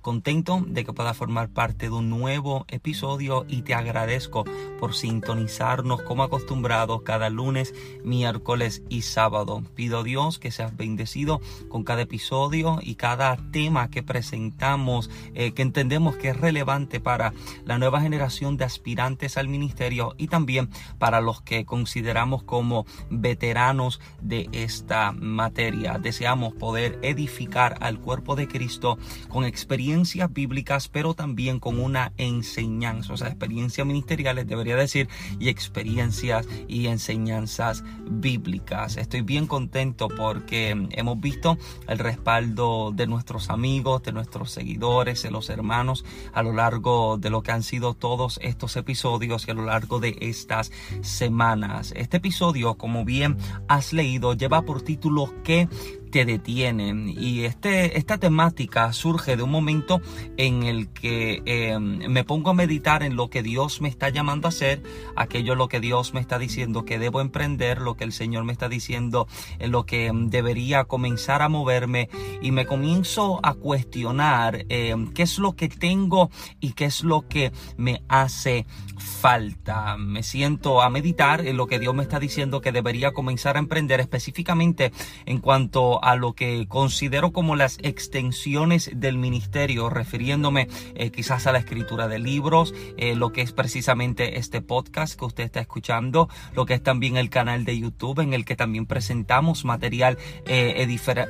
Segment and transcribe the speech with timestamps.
[0.00, 4.44] Contento de que pueda formar parte de un nuevo episodio y te agradezco
[4.78, 9.62] por sintonizarnos como acostumbrados cada lunes, miércoles y sábado.
[9.74, 15.52] Pido a Dios que seas bendecido con cada episodio y cada tema que presentamos, eh,
[15.52, 17.34] que entendemos que es relevante para
[17.66, 24.00] la nueva generación de aspirantes al ministerio y también para los que consideramos como veteranos
[24.22, 25.98] de esta materia.
[25.98, 28.96] Deseamos poder edificar al cuerpo de Cristo
[29.28, 29.89] con experiencia
[30.30, 36.86] bíblicas, pero también con una enseñanza, o sea, experiencias ministeriales, debería decir, y experiencias y
[36.86, 38.96] enseñanzas bíblicas.
[38.96, 45.30] Estoy bien contento porque hemos visto el respaldo de nuestros amigos, de nuestros seguidores, de
[45.30, 49.54] los hermanos a lo largo de lo que han sido todos estos episodios y a
[49.54, 50.70] lo largo de estas
[51.02, 51.92] semanas.
[51.96, 53.36] Este episodio, como bien
[53.68, 55.68] has leído, lleva por título que
[56.10, 57.08] te detienen.
[57.08, 60.00] Y este, esta temática surge de un momento
[60.36, 64.48] en el que em, me pongo a meditar en lo que Dios me está llamando
[64.48, 64.82] a hacer,
[65.16, 68.52] aquello lo que Dios me está diciendo que debo emprender, lo que el Señor me
[68.52, 69.28] está diciendo,
[69.58, 72.08] en lo que em, debería comenzar a moverme
[72.42, 77.28] y me comienzo a cuestionar em, qué es lo que tengo y qué es lo
[77.28, 78.66] que me hace
[78.98, 79.96] falta.
[79.96, 83.60] Me siento a meditar en lo que Dios me está diciendo que debería comenzar a
[83.60, 84.92] emprender específicamente
[85.26, 91.52] en cuanto a lo que considero como las extensiones del ministerio, refiriéndome eh, quizás a
[91.52, 96.28] la escritura de libros, eh, lo que es precisamente este podcast que usted está escuchando,
[96.54, 100.74] lo que es también el canal de YouTube en el que también presentamos material eh,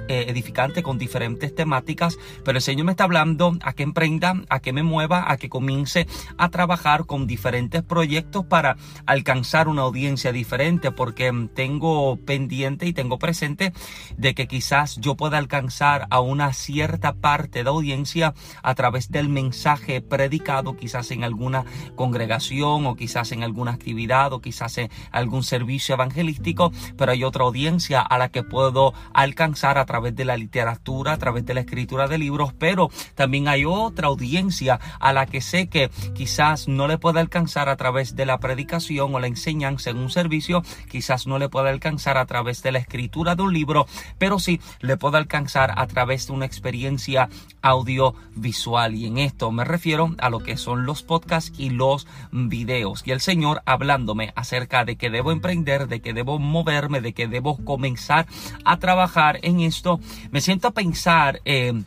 [0.08, 4.72] edificante con diferentes temáticas, pero el Señor me está hablando a que emprenda, a que
[4.72, 6.06] me mueva, a que comience
[6.38, 8.76] a trabajar con diferentes proyectos para
[9.06, 13.72] alcanzar una audiencia diferente, porque tengo pendiente y tengo presente
[14.16, 14.59] de que quizás
[14.98, 21.10] yo pueda alcanzar a una cierta parte de audiencia a través del mensaje predicado, quizás
[21.10, 27.12] en alguna congregación o quizás en alguna actividad o quizás en algún servicio evangelístico, pero
[27.12, 31.46] hay otra audiencia a la que puedo alcanzar a través de la literatura, a través
[31.46, 35.90] de la escritura de libros, pero también hay otra audiencia a la que sé que
[36.14, 40.10] quizás no le pueda alcanzar a través de la predicación o la enseñanza en un
[40.10, 43.86] servicio, quizás no le pueda alcanzar a través de la escritura de un libro,
[44.18, 44.38] pero
[44.80, 47.28] le puedo alcanzar a través de una experiencia
[47.62, 48.94] audiovisual.
[48.94, 53.02] Y en esto me refiero a lo que son los podcasts y los videos.
[53.04, 57.28] Y el Señor hablándome acerca de que debo emprender, de que debo moverme, de que
[57.28, 58.26] debo comenzar
[58.64, 60.00] a trabajar en esto,
[60.30, 61.40] me siento a pensar...
[61.44, 61.82] Eh,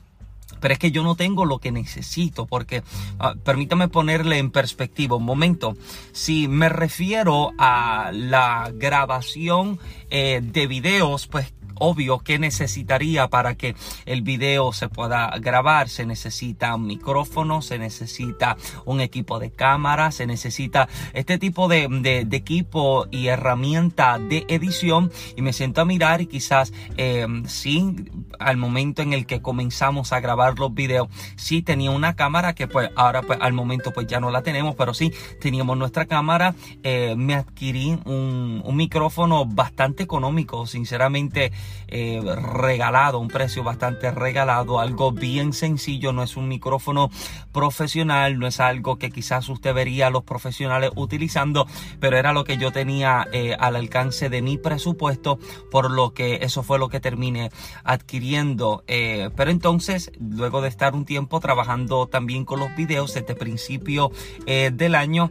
[0.64, 2.84] pero es que yo no tengo lo que necesito, porque
[3.20, 5.76] ah, permítame ponerle en perspectiva un momento.
[6.14, 9.78] Si me refiero a la grabación
[10.10, 13.76] eh, de videos, pues obvio que necesitaría para que
[14.06, 15.90] el video se pueda grabar.
[15.90, 22.28] Se necesita un micrófono, se necesita un equipo de cámara, se necesita este tipo de,
[22.32, 25.12] equipo y herramienta de edición.
[25.36, 27.96] Y me siento a mirar y quizás eh, sí,
[28.40, 32.68] al momento en el que comenzamos a grabar los videos, sí tenía una cámara que
[32.68, 36.56] pues ahora pues al momento pues ya no la tenemos, pero sí teníamos nuestra cámara.
[36.84, 41.52] Eh, me adquirí un, un micrófono bastante económico, sinceramente
[41.96, 47.12] eh, regalado, un precio bastante regalado, algo bien sencillo, no es un micrófono
[47.52, 51.68] profesional, no es algo que quizás usted vería a los profesionales utilizando,
[52.00, 55.38] pero era lo que yo tenía eh, al alcance de mi presupuesto,
[55.70, 57.52] por lo que eso fue lo que terminé
[57.84, 58.84] adquiriendo.
[58.88, 64.12] Eh, pero entonces, luego de estar un tiempo trabajando también con los videos desde principio
[64.46, 65.30] del año,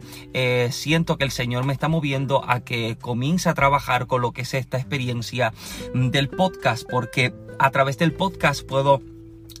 [0.71, 4.41] siento que el Señor me está moviendo a que comience a trabajar con lo que
[4.41, 5.53] es esta experiencia
[5.93, 9.01] del podcast, porque a través del podcast puedo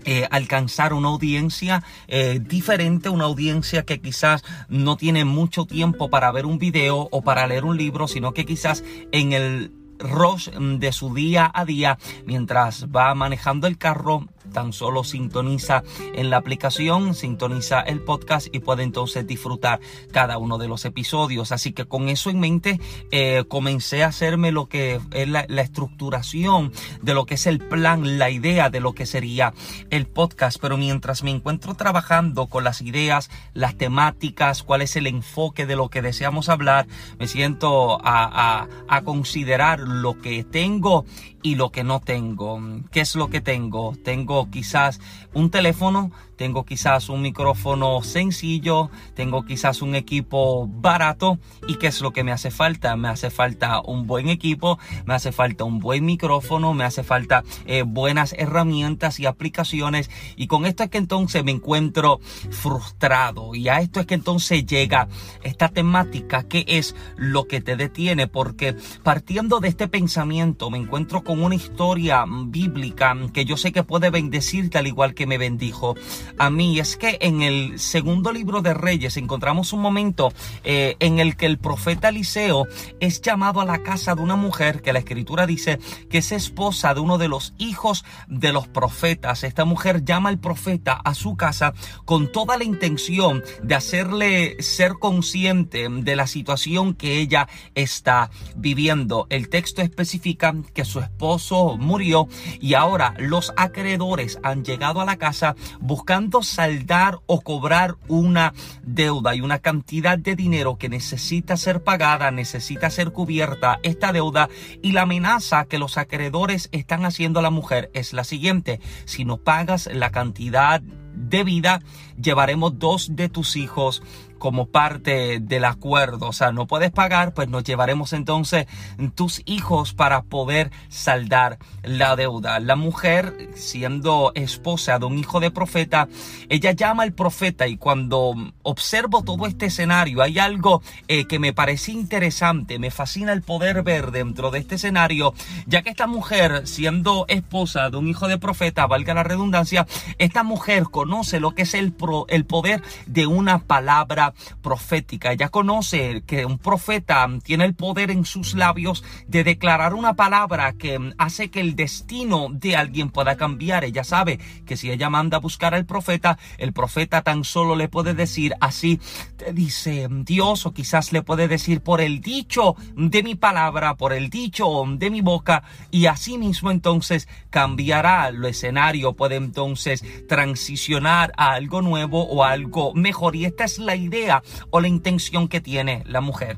[0.05, 6.31] eh, alcanzar una audiencia eh, diferente, una audiencia que quizás no tiene mucho tiempo para
[6.31, 8.83] ver un video o para leer un libro, sino que quizás
[9.13, 15.03] en el rush de su día a día mientras va manejando el carro tan solo
[15.03, 19.79] sintoniza en la aplicación, sintoniza el podcast y puede entonces disfrutar
[20.11, 21.51] cada uno de los episodios.
[21.51, 22.79] Así que con eso en mente
[23.11, 28.19] eh, comencé a hacerme lo que es la, estructuración de lo que es el plan,
[28.19, 29.53] la idea de lo que sería
[29.89, 30.57] el podcast.
[30.59, 35.75] Pero mientras me encuentro trabajando con las ideas, las temáticas, cuál es el enfoque de
[35.75, 36.87] lo que deseamos hablar,
[37.19, 41.05] me siento a, a considerar lo que tengo
[41.43, 42.59] y lo que no tengo.
[42.91, 43.95] ¿Qué es lo que tengo?
[44.03, 44.99] Tengo quizás
[45.33, 51.39] un teléfono, tengo quizás un micrófono sencillo, tengo quizás un equipo barato.
[51.67, 52.95] ¿Y qué es lo que me hace falta?
[52.95, 57.43] Me hace falta un buen equipo, me hace falta un buen micrófono, me hace falta
[57.65, 60.09] eh, buenas herramientas y aplicaciones.
[60.35, 62.19] Y con esto es que entonces me encuentro
[62.51, 63.55] frustrado.
[63.55, 65.07] Y a esto es que entonces llega
[65.43, 68.27] esta temática, que es lo que te detiene?
[68.27, 73.83] Porque partiendo de este pensamiento me encuentro con una historia bíblica que yo sé que
[73.83, 75.95] puede bendecirte al igual que me bendijo
[76.37, 76.79] a mí.
[76.79, 80.33] Es que en el segundo libro de Reyes encontramos un momento
[80.63, 82.65] eh, en el que el profeta Eliseo
[82.99, 85.79] es llamado a la casa de una mujer que la escritura dice
[86.09, 89.43] que es esposa de uno de los hijos de los profetas.
[89.43, 91.73] Esta mujer llama al profeta a su casa
[92.05, 99.27] con toda la intención de hacerle ser consciente de la situación que ella está viviendo.
[99.29, 102.27] El texto especifica que su esposo murió
[102.59, 106.12] y ahora los acreedores han llegado a la casa buscando
[106.43, 112.89] saldar o cobrar una deuda y una cantidad de dinero que necesita ser pagada, necesita
[112.89, 114.49] ser cubierta esta deuda
[114.81, 119.25] y la amenaza que los acreedores están haciendo a la mujer es la siguiente, si
[119.25, 121.81] no pagas la cantidad de vida,
[122.21, 124.01] llevaremos dos de tus hijos
[124.43, 126.27] como parte del acuerdo.
[126.27, 128.67] O sea, no puedes pagar, pues nos llevaremos entonces
[129.15, 132.59] tus hijos para poder saldar la deuda.
[132.59, 136.09] La mujer, siendo esposa de un hijo de profeta,
[136.49, 141.53] ella llama al profeta y cuando observo todo este escenario, hay algo eh, que me
[141.53, 145.33] parece interesante, me fascina el poder ver dentro de este escenario,
[145.67, 149.87] ya que esta mujer, siendo esposa de un hijo de profeta, valga la redundancia,
[150.17, 151.93] esta mujer conoce lo que es el,
[152.29, 155.31] el poder de una palabra profética.
[155.31, 160.73] Ella conoce que un profeta tiene el poder en sus labios de declarar una palabra
[160.73, 163.83] que hace que el destino de alguien pueda cambiar.
[163.83, 167.87] Ella sabe que si ella manda a buscar al profeta, el profeta tan solo le
[167.87, 168.99] puede decir así,
[169.37, 174.13] te dice Dios, o quizás le puede decir por el dicho de mi palabra, por
[174.13, 181.31] el dicho de mi boca, y así mismo entonces cambiará el escenario, puede entonces transicionar
[181.37, 183.35] a algo nuevo o algo mejor.
[183.35, 186.57] Y esta es la idea o la intención que tiene la mujer.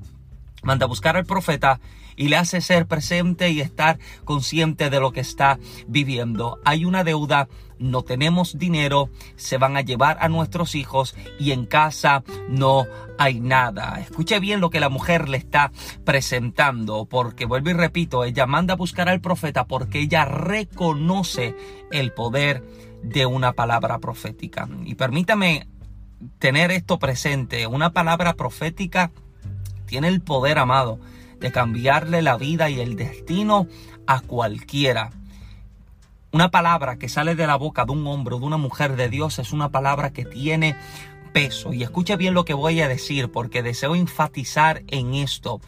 [0.64, 1.80] Manda a buscar al profeta
[2.16, 6.60] y le hace ser presente y estar consciente de lo que está viviendo.
[6.66, 11.66] Hay una deuda, no tenemos dinero, se van a llevar a nuestros hijos y en
[11.66, 12.86] casa no
[13.18, 14.00] hay nada.
[14.00, 15.72] Escuche bien lo que la mujer le está
[16.04, 21.56] presentando, porque vuelvo y repito, ella manda a buscar al profeta porque ella reconoce
[21.92, 22.64] el poder
[23.06, 24.68] de una palabra profética.
[24.84, 25.68] Y permítame
[26.40, 27.68] tener esto presente.
[27.68, 29.12] Una palabra profética
[29.86, 31.00] tiene el poder, amado,
[31.40, 33.68] de cambiarle la vida y el destino
[34.08, 35.12] a cualquiera.
[36.32, 39.10] Una palabra que sale de la boca de un hombre o de una mujer de
[39.10, 40.76] Dios es una palabra que tiene
[41.34, 41.74] peso.
[41.74, 45.62] Y escuche bien lo que voy a decir porque deseo enfatizar en esto.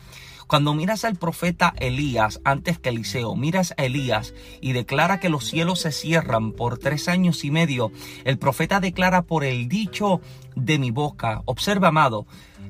[0.48, 5.46] Cuando miras al profeta Elías antes que Eliseo, miras a Elías y declara que los
[5.46, 7.92] cielos se cierran por tres años y medio,
[8.24, 10.22] el profeta declara por el dicho
[10.56, 11.42] de mi boca.
[11.44, 12.27] Observa, amado,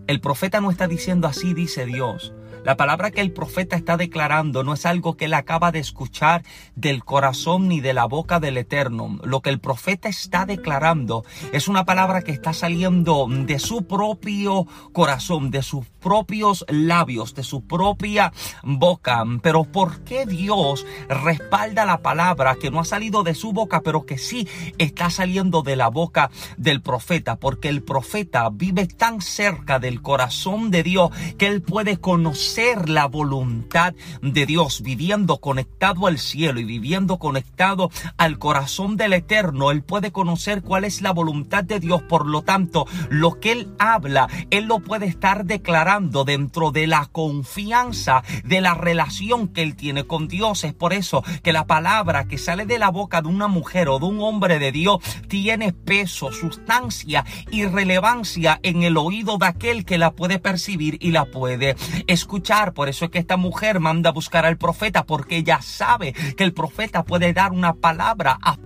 [0.08, 2.34] el profeta no está diciendo así dice Dios.
[2.68, 6.44] La palabra que el profeta está declarando no es algo que él acaba de escuchar
[6.76, 9.20] del corazón ni de la boca del Eterno.
[9.24, 14.68] Lo que el profeta está declarando es una palabra que está saliendo de su propio
[14.92, 18.34] corazón, de sus propios labios, de su propia
[18.64, 19.24] boca.
[19.42, 24.06] Pero ¿por qué Dios respalda la palabra que no ha salido de su boca, pero
[24.06, 24.46] que sí
[24.78, 27.38] está saliendo de la boca del profeta?
[27.38, 33.06] Porque el profeta vive tan cerca del corazón de Dios que él puede conocer la
[33.06, 39.70] voluntad de Dios, viviendo conectado al cielo y viviendo conectado al corazón del Eterno.
[39.70, 42.02] Él puede conocer cuál es la voluntad de Dios.
[42.02, 47.06] Por lo tanto, lo que él habla, él lo puede estar declarando dentro de la
[47.06, 50.64] confianza de la relación que él tiene con Dios.
[50.64, 54.00] Es por eso que la palabra que sale de la boca de una mujer o
[54.00, 54.98] de un hombre de Dios
[55.28, 61.12] tiene peso, sustancia y relevancia en el oído de aquel que la puede percibir y
[61.12, 61.76] la puede
[62.08, 62.37] escuchar.
[62.74, 66.44] Por eso es que esta mujer manda a buscar al profeta porque ella sabe que
[66.44, 68.58] el profeta puede dar una palabra a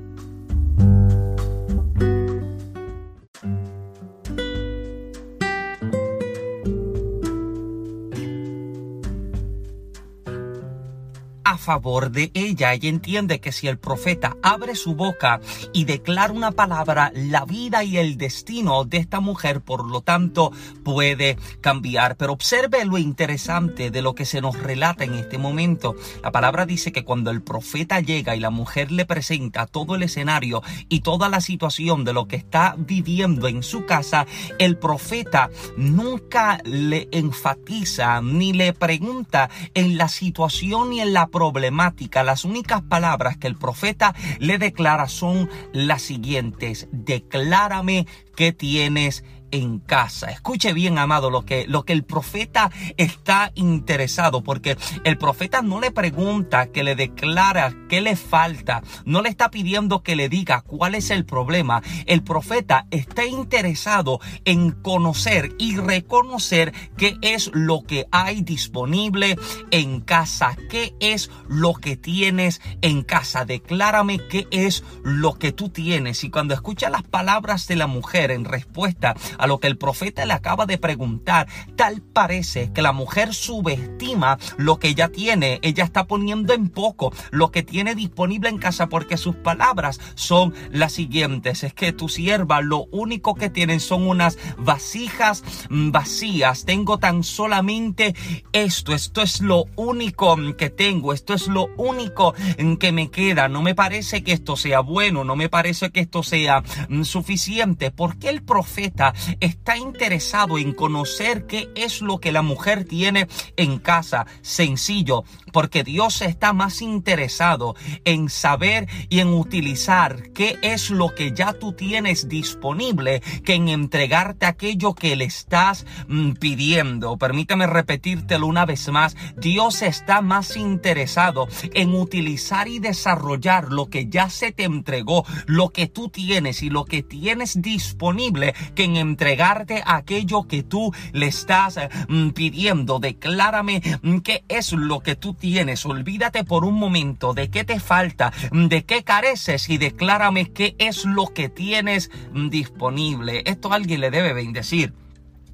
[11.52, 12.74] a favor de ella.
[12.74, 15.42] Ella entiende que si el profeta abre su boca
[15.74, 20.52] y declara una palabra, la vida y el destino de esta mujer, por lo tanto,
[20.84, 22.16] puede cambiar.
[22.16, 25.96] Pero observe lo interesante de lo que se nos relata en este momento.
[26.24, 30.04] La palabra dice que cuando el profeta llega y la mujer le presenta todo el
[30.04, 34.26] escenario y toda la situación de lo que está viviendo en su casa,
[34.58, 42.22] el profeta nunca le enfatiza ni le pregunta en la situación y en la problemática,
[42.22, 46.88] las únicas palabras que el profeta le declara son las siguientes.
[46.92, 48.06] Declárame
[48.36, 50.32] que tienes en casa.
[50.32, 55.80] Escuche bien, amado, lo que, lo que el profeta está interesado, porque el profeta no
[55.80, 60.62] le pregunta, que le declara qué le falta, no le está pidiendo que le diga
[60.62, 61.82] cuál es el problema.
[62.06, 69.38] El profeta está interesado en conocer y reconocer qué es lo que hay disponible
[69.72, 73.46] en casa, qué es lo que tienes en casa.
[73.46, 76.24] Declárame qué es lo que tú tienes.
[76.24, 80.26] Y cuando escucha las palabras de la mujer en respuesta a lo que el profeta
[80.26, 85.60] le acaba de preguntar, tal parece que la mujer subestima lo que ella tiene.
[85.64, 90.54] Ella está poniendo en poco lo que tiene disponible en casa porque sus palabras son
[90.72, 91.64] las siguientes.
[91.64, 96.66] Es que tu sierva lo único que tienen son unas vasijas vacías.
[96.66, 98.16] Tengo tan solamente
[98.54, 98.94] esto.
[98.94, 101.14] Esto es lo único que tengo.
[101.14, 102.34] Esto es lo único
[102.80, 103.48] que me queda.
[103.48, 105.24] No me parece que esto sea bueno.
[105.24, 107.92] No me parece que esto sea mm, suficiente.
[107.92, 113.80] porque el profeta está interesado en conocer qué es lo que la mujer tiene en
[113.80, 114.26] casa.
[114.42, 121.32] Sencillo, porque Dios está más interesado en saber y en utilizar qué es lo que
[121.34, 127.18] ya tú tienes disponible que en entregarte aquello que le estás mm, pidiendo.
[127.18, 129.16] Permítame repetírtelo una vez más.
[129.38, 135.70] Dios está más interesado en utilizar y desarrollar lo que ya se te entregó, lo
[135.70, 141.28] que tú tienes y lo que tienes disponible que en entregarte aquello que tú le
[141.28, 142.98] estás mm, pidiendo.
[142.98, 145.86] Declárame mm, qué es lo que tú tienes.
[145.86, 151.06] Olvídate por un momento de qué te falta, de qué careces y declárame qué es
[151.06, 152.10] lo que tienes
[152.50, 153.44] disponible.
[153.46, 154.92] Esto alguien le debe bendecir.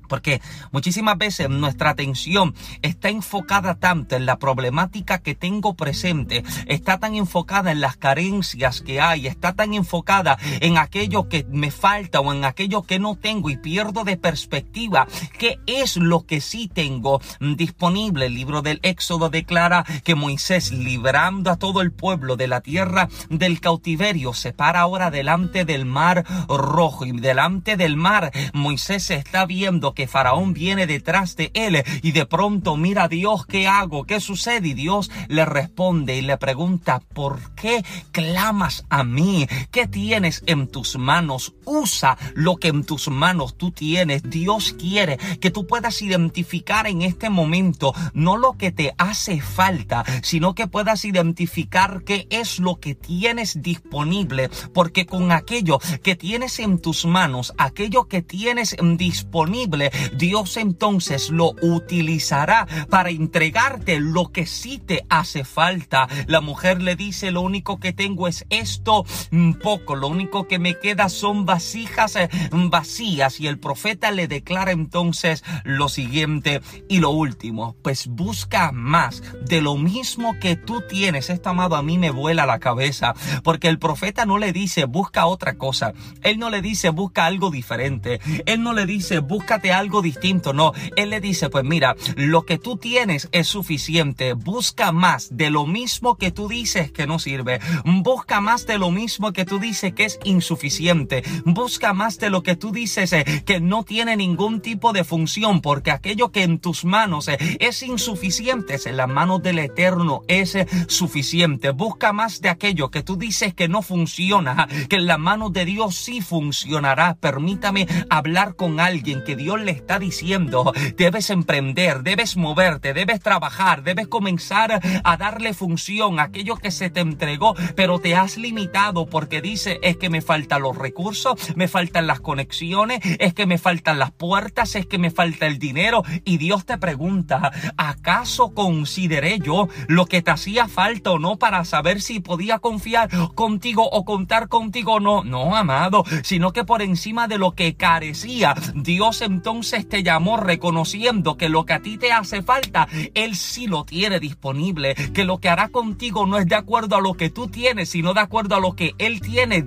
[0.07, 6.99] Porque muchísimas veces nuestra atención está enfocada tanto en la problemática que tengo presente, está
[6.99, 12.19] tan enfocada en las carencias que hay, está tan enfocada en aquello que me falta
[12.19, 16.69] o en aquello que no tengo y pierdo de perspectiva qué es lo que sí
[16.73, 18.27] tengo disponible.
[18.27, 23.09] El libro del Éxodo declara que Moisés, librando a todo el pueblo de la tierra
[23.29, 29.45] del cautiverio, se para ahora delante del mar rojo y delante del mar Moisés está
[29.45, 34.03] viendo que Faraón viene detrás de él y de pronto mira a Dios, ¿qué hago?
[34.03, 34.67] ¿Qué sucede?
[34.67, 39.47] Y Dios le responde y le pregunta, ¿por qué clamas a mí?
[39.71, 41.55] ¿Qué tienes en tus manos?
[41.65, 44.21] Usa lo que en tus manos tú tienes.
[44.21, 50.05] Dios quiere que tú puedas identificar en este momento no lo que te hace falta,
[50.21, 56.59] sino que puedas identificar qué es lo que tienes disponible, porque con aquello que tienes
[56.59, 64.45] en tus manos, aquello que tienes disponible, Dios entonces lo utilizará para entregarte lo que
[64.45, 66.07] sí te hace falta.
[66.27, 70.59] La mujer le dice, lo único que tengo es esto, un poco, lo único que
[70.59, 73.39] me queda son vasijas eh, vacías.
[73.39, 79.61] Y el profeta le declara entonces lo siguiente y lo último, pues busca más de
[79.61, 81.29] lo mismo que tú tienes.
[81.29, 83.13] Esto, amado, a mí me vuela la cabeza,
[83.43, 85.93] porque el profeta no le dice, busca otra cosa.
[86.21, 88.19] Él no le dice, busca algo diferente.
[88.45, 90.53] Él no le dice, búscate algo distinto.
[90.53, 94.33] No, él le dice, pues mira, lo que tú tienes es suficiente.
[94.33, 97.59] Busca más de lo mismo que tú dices que no sirve.
[97.85, 101.23] Busca más de lo mismo que tú dices que es insuficiente.
[101.45, 105.61] Busca más de lo que tú dices eh, que no tiene ningún tipo de función,
[105.61, 110.55] porque aquello que en tus manos eh, es insuficiente, en las manos del Eterno es
[110.55, 111.71] eh, suficiente.
[111.71, 115.65] Busca más de aquello que tú dices que no funciona, que en las manos de
[115.65, 117.15] Dios sí funcionará.
[117.19, 123.83] Permítame hablar con alguien que Dios le está diciendo, debes emprender, debes moverte, debes trabajar,
[123.83, 129.07] debes comenzar a darle función a aquello que se te entregó, pero te has limitado
[129.07, 133.57] porque dice, es que me faltan los recursos, me faltan las conexiones, es que me
[133.57, 136.01] faltan las puertas, es que me falta el dinero.
[136.23, 141.65] Y Dios te pregunta, ¿acaso consideré yo lo que te hacía falta o no para
[141.65, 145.01] saber si podía confiar contigo o contar contigo?
[145.01, 150.37] No, no, amado, sino que por encima de lo que carecía, Dios entonces te llamó
[150.37, 155.25] reconociendo que lo que a ti te hace falta, Él sí lo tiene disponible, que
[155.25, 158.21] lo que hará contigo no es de acuerdo a lo que tú tienes, sino de
[158.21, 159.65] acuerdo a lo que Él tiene,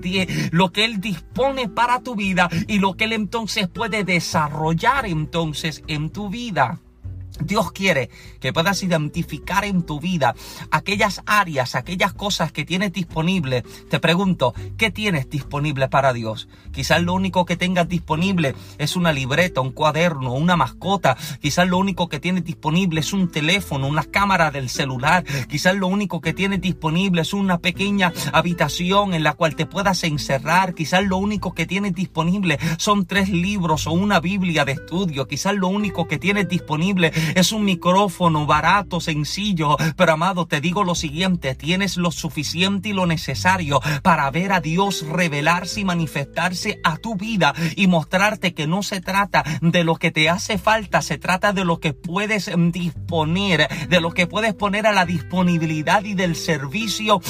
[0.53, 5.83] lo que Él dispone para tu vida y lo que Él entonces puede desarrollar entonces
[5.87, 6.81] en tu vida.
[7.43, 10.35] Dios quiere que puedas identificar en tu vida
[10.71, 13.63] aquellas áreas, aquellas cosas que tienes disponible.
[13.89, 16.49] Te pregunto, ¿qué tienes disponible para Dios?
[16.73, 21.17] Quizás lo único que tengas disponible es una libreta, un cuaderno, una mascota.
[21.41, 25.25] Quizás lo único que tienes disponible es un teléfono, una cámara del celular.
[25.49, 30.05] Quizás lo único que tienes disponible es una pequeña habitación en la cual te puedas
[30.05, 30.75] encerrar.
[30.75, 35.27] Quizás lo único que tienes disponible son tres libros o una Biblia de estudio.
[35.27, 40.85] Quizás lo único que tienes disponible es un micrófono barato, sencillo, pero amado, te digo
[40.85, 46.81] lo siguiente, tienes lo suficiente y lo necesario para ver a Dios revelarse y manifestarse
[46.85, 51.03] a tu vida y mostrarte que no se trata de lo que te hace falta,
[51.03, 56.05] se trata de lo que puedes disponer, de lo que puedes poner a la disponibilidad
[56.05, 57.21] y del servicio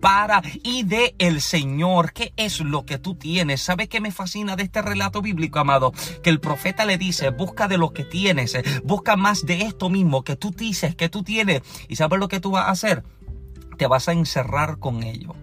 [0.00, 2.12] para y de el Señor.
[2.12, 3.60] ¿Qué es lo que tú tienes?
[3.62, 5.92] ¿Sabes qué me fascina de este relato bíblico, amado?
[6.22, 10.22] Que el profeta le dice, busca de lo que tienes, busca más de esto mismo
[10.22, 11.62] que tú dices que tú tienes.
[11.88, 13.04] ¿Y sabes lo que tú vas a hacer?
[13.78, 15.34] Te vas a encerrar con ello.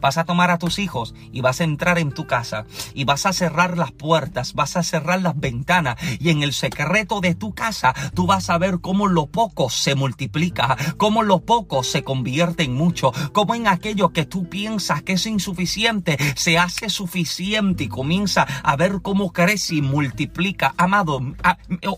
[0.00, 3.26] Vas a tomar a tus hijos y vas a entrar en tu casa y vas
[3.26, 7.54] a cerrar las puertas, vas a cerrar las ventanas y en el secreto de tu
[7.54, 12.64] casa tú vas a ver cómo lo poco se multiplica, cómo lo poco se convierte
[12.64, 17.88] en mucho, cómo en aquello que tú piensas que es insuficiente se hace suficiente y
[17.88, 20.74] comienza a ver cómo crece y multiplica.
[20.76, 21.20] Amado,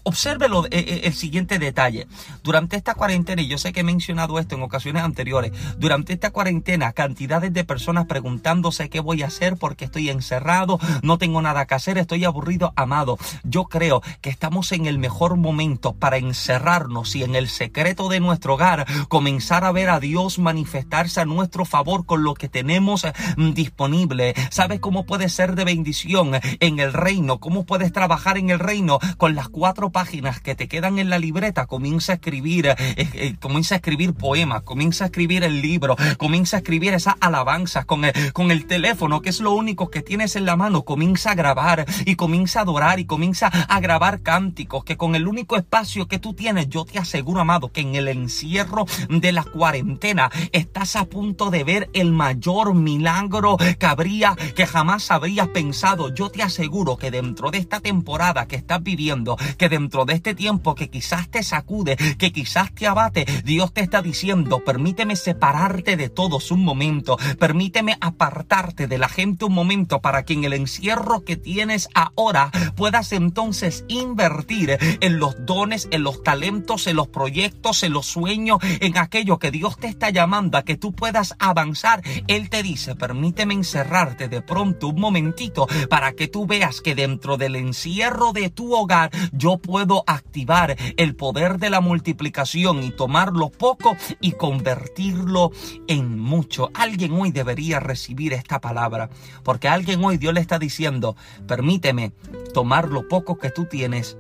[0.04, 2.06] obsérvelo eh, eh, el siguiente detalle.
[2.42, 6.30] Durante esta cuarentena, y yo sé que he mencionado esto en ocasiones anteriores, durante esta
[6.30, 11.66] cuarentena cantidades de personas preguntándose qué voy a hacer porque estoy encerrado, no tengo nada
[11.66, 13.18] que hacer, estoy aburrido, amado.
[13.44, 18.20] Yo creo que estamos en el mejor momento para encerrarnos y en el secreto de
[18.20, 23.06] nuestro hogar comenzar a ver a Dios manifestarse a nuestro favor con lo que tenemos
[23.36, 24.34] mm, disponible.
[24.50, 27.38] ¿Sabes cómo puede ser de bendición en el reino?
[27.38, 31.18] ¿Cómo puedes trabajar en el reino con las cuatro páginas que te quedan en la
[31.18, 31.66] libreta?
[31.66, 36.56] Comienza a escribir, eh, eh, comienza a escribir poemas, comienza a escribir el libro, comienza
[36.56, 40.36] a escribir esa alabanza con el, con el teléfono, que es lo único que tienes
[40.36, 44.84] en la mano, comienza a grabar y comienza a adorar y comienza a grabar cánticos,
[44.84, 48.08] que con el único espacio que tú tienes, yo te aseguro, amado, que en el
[48.08, 54.66] encierro de la cuarentena estás a punto de ver el mayor milagro que habría, que
[54.66, 56.14] jamás habrías pensado.
[56.14, 60.34] Yo te aseguro que dentro de esta temporada que estás viviendo, que dentro de este
[60.34, 65.96] tiempo que quizás te sacude, que quizás te abate, Dios te está diciendo, permíteme separarte
[65.96, 70.42] de todos un momento, permíteme Permíteme apartarte de la gente un momento para que en
[70.42, 76.96] el encierro que tienes ahora puedas entonces invertir en los dones, en los talentos, en
[76.96, 80.92] los proyectos, en los sueños, en aquello que Dios te está llamando a que tú
[80.92, 82.02] puedas avanzar.
[82.26, 87.36] Él te dice, permíteme encerrarte de pronto un momentito para que tú veas que dentro
[87.36, 93.32] del encierro de tu hogar yo puedo activar el poder de la multiplicación y tomar
[93.32, 95.52] lo poco y convertirlo
[95.86, 96.70] en mucho.
[96.74, 99.10] Alguien hoy debería recibir esta palabra.
[99.44, 102.12] Porque alguien hoy Dios le está diciendo, permíteme
[102.54, 104.16] tomar lo poco que tú tienes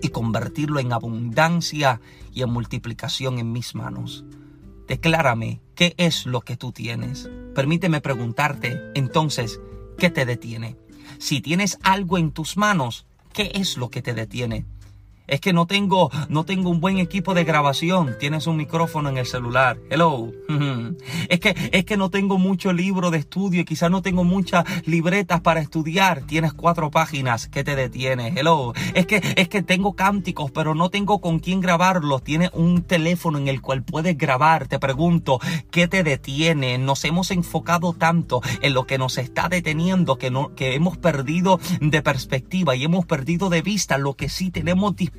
[0.00, 2.00] y convertirlo en abundancia
[2.32, 4.24] y en multiplicación en mis manos.
[4.86, 7.28] Declárame qué es lo que tú tienes.
[7.54, 9.60] Permíteme preguntarte entonces,
[9.98, 10.76] ¿qué te detiene?
[11.18, 14.66] Si tienes algo en tus manos, ¿qué es lo que te detiene?
[15.28, 18.16] Es que no tengo, no tengo un buen equipo de grabación.
[18.18, 19.78] Tienes un micrófono en el celular.
[19.90, 20.32] Hello.
[21.28, 24.64] Es que, es que no tengo mucho libro de estudio y quizás no tengo muchas
[24.86, 26.22] libretas para estudiar.
[26.22, 27.48] Tienes cuatro páginas.
[27.48, 28.32] ¿Qué te detiene?
[28.34, 28.72] Hello.
[28.94, 32.24] Es que, es que tengo cánticos, pero no tengo con quién grabarlos.
[32.24, 34.68] Tienes un teléfono en el cual puedes grabar.
[34.68, 35.38] Te pregunto,
[35.70, 36.78] ¿qué te detiene?
[36.78, 41.60] Nos hemos enfocado tanto en lo que nos está deteniendo que no, que hemos perdido
[41.80, 45.17] de perspectiva y hemos perdido de vista lo que sí tenemos disponible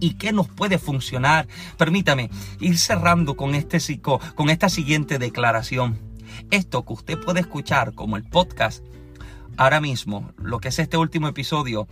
[0.00, 1.46] y qué nos puede funcionar.
[1.76, 5.98] Permítame ir cerrando con, este, con esta siguiente declaración.
[6.50, 8.84] Esto que usted puede escuchar como el podcast
[9.56, 11.86] ahora mismo, lo que es este último episodio,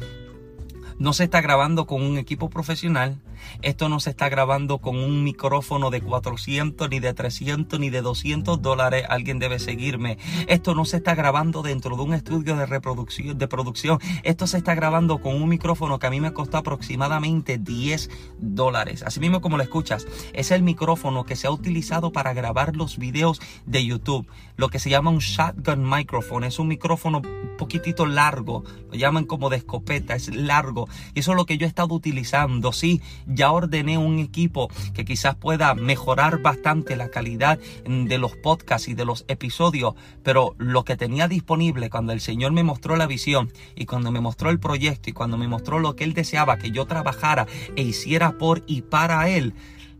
[0.98, 3.20] no se está grabando con un equipo profesional,
[3.62, 8.02] esto no se está grabando con un micrófono de 400, ni de 300, ni de
[8.02, 9.04] 200 dólares.
[9.08, 10.18] Alguien debe seguirme.
[10.46, 13.98] Esto no se está grabando dentro de un estudio de reproducción, de producción.
[14.22, 19.02] Esto se está grabando con un micrófono que a mí me costó aproximadamente 10 dólares.
[19.02, 22.98] Así mismo como lo escuchas, es el micrófono que se ha utilizado para grabar los
[22.98, 24.26] videos de YouTube.
[24.56, 26.44] Lo que se llama un shotgun microphone.
[26.44, 28.64] Es un micrófono un poquitito largo.
[28.90, 30.14] Lo llaman como de escopeta.
[30.14, 30.88] Es largo.
[31.14, 32.72] Y eso es lo que yo he estado utilizando.
[32.72, 33.00] Sí,
[33.34, 38.94] ya ordené un equipo que quizás pueda mejorar bastante la calidad de los podcasts y
[38.94, 43.52] de los episodios, pero lo que tenía disponible cuando el Señor me mostró la visión
[43.74, 46.70] y cuando me mostró el proyecto y cuando me mostró lo que Él deseaba que
[46.70, 49.54] yo trabajara e hiciera por y para Él,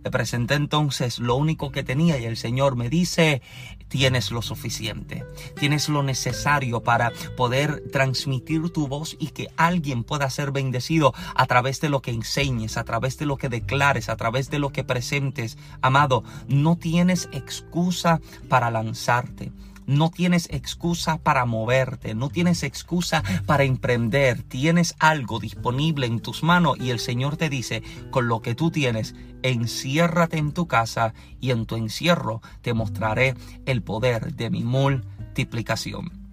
[0.04, 3.40] le presenté entonces lo único que tenía y el Señor me dice,
[3.88, 5.24] tienes lo suficiente,
[5.58, 11.46] tienes lo necesario para poder transmitir tu voz y que alguien pueda ser bendecido a
[11.46, 14.70] través de lo que enseñes, a través de lo que declares, a través de lo
[14.70, 15.56] que presentes.
[15.80, 19.52] Amado, no tienes excusa para lanzarte.
[19.86, 24.42] No tienes excusa para moverte, no tienes excusa para emprender.
[24.42, 28.70] Tienes algo disponible en tus manos y el Señor te dice, con lo que tú
[28.70, 33.34] tienes, enciérrate en tu casa y en tu encierro te mostraré
[33.66, 36.23] el poder de mi multiplicación.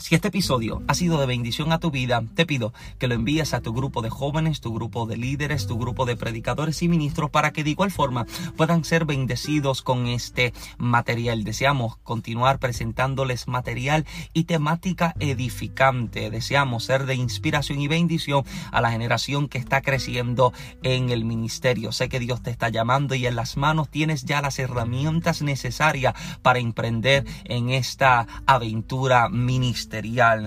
[0.00, 3.52] Si este episodio ha sido de bendición a tu vida, te pido que lo envíes
[3.52, 7.28] a tu grupo de jóvenes, tu grupo de líderes, tu grupo de predicadores y ministros
[7.28, 8.24] para que de igual forma
[8.56, 11.44] puedan ser bendecidos con este material.
[11.44, 16.30] Deseamos continuar presentándoles material y temática edificante.
[16.30, 21.92] Deseamos ser de inspiración y bendición a la generación que está creciendo en el ministerio.
[21.92, 26.14] Sé que Dios te está llamando y en las manos tienes ya las herramientas necesarias
[26.40, 29.89] para emprender en esta aventura ministerial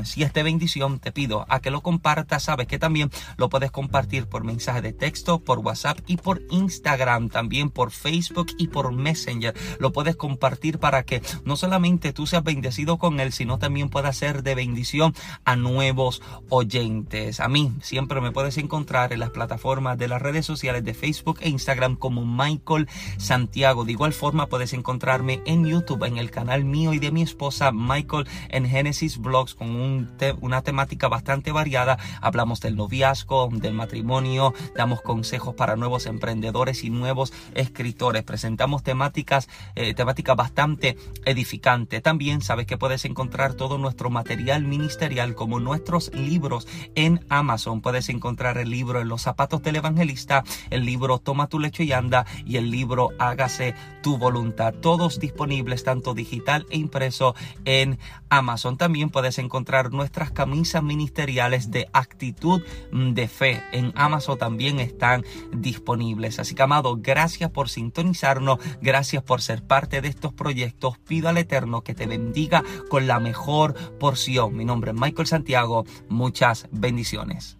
[0.06, 2.44] si es de bendición, te pido a que lo compartas.
[2.44, 7.30] Sabes que también lo puedes compartir por mensaje de texto, por WhatsApp y por Instagram,
[7.30, 9.54] también por Facebook y por Messenger.
[9.80, 14.14] Lo puedes compartir para que no solamente tú seas bendecido con él, sino también pueda
[14.14, 17.42] ser de bendición a nuevos oyentes.
[17.42, 21.40] A mí siempre me puedes encontrar en las plataformas de las redes sociales de Facebook
[21.42, 23.84] e Instagram como Michael Santiago.
[23.84, 27.72] De igual forma puedes encontrarme en YouTube, en el canal mío y de mi esposa
[27.74, 30.10] Michael en Genesis Blog con un
[30.42, 31.98] una temática bastante variada.
[32.22, 38.24] Hablamos del noviazgo, del matrimonio, damos consejos para nuevos emprendedores y nuevos escritores.
[38.24, 42.00] Presentamos temáticas, eh, temática bastante edificante.
[42.00, 47.82] También sabes que puedes encontrar todo nuestro material ministerial como nuestros libros en Amazon.
[47.82, 51.92] Puedes encontrar el libro En los zapatos del evangelista, el libro Toma tu lecho y
[51.92, 54.76] anda y el libro Hágase tu voluntad.
[54.76, 57.34] Todos disponibles tanto digital e impreso
[57.66, 57.98] en
[58.30, 58.78] Amazon.
[58.78, 63.64] También puedes encontrar nuestras camisas ministeriales de actitud de fe.
[63.72, 65.24] En Amazon también están
[65.54, 66.40] disponibles.
[66.40, 70.98] Así que, amado, gracias por sintonizarnos, gracias por ser parte de estos proyectos.
[70.98, 74.58] Pido al Eterno que te bendiga con la mejor porción.
[74.58, 75.86] Mi nombre es Michael Santiago.
[76.10, 77.58] Muchas bendiciones.